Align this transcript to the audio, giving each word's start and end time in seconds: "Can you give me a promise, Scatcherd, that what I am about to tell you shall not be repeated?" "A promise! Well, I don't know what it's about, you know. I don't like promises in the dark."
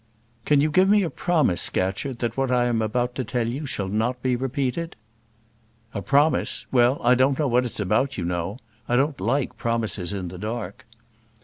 "Can 0.45 0.61
you 0.61 0.71
give 0.71 0.89
me 0.89 1.03
a 1.03 1.11
promise, 1.11 1.61
Scatcherd, 1.61 2.17
that 2.17 2.35
what 2.35 2.49
I 2.49 2.65
am 2.65 2.81
about 2.81 3.13
to 3.13 3.23
tell 3.23 3.47
you 3.47 3.67
shall 3.67 3.87
not 3.87 4.23
be 4.23 4.35
repeated?" 4.35 4.95
"A 5.93 6.01
promise! 6.01 6.65
Well, 6.71 6.99
I 7.03 7.13
don't 7.13 7.37
know 7.37 7.47
what 7.47 7.65
it's 7.65 7.79
about, 7.79 8.17
you 8.17 8.25
know. 8.25 8.57
I 8.89 8.95
don't 8.95 9.21
like 9.21 9.57
promises 9.59 10.11
in 10.11 10.29
the 10.29 10.39
dark." 10.39 10.87